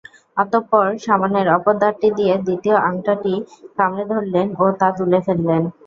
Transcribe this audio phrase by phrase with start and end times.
[0.37, 3.33] অতঃপর সামনের অপর দাঁতটি দিয়ে দ্বিতীয় আংটাটি
[3.77, 5.61] কামড়ে ধরলেন ও তা তুলে ফেললেন।